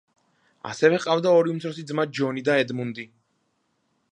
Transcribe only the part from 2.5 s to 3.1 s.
ედმუნდი.